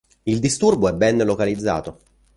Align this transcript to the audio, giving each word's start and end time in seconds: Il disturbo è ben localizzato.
Il 0.23 0.39
disturbo 0.39 0.89
è 0.89 0.93
ben 0.93 1.21
localizzato. 1.23 1.99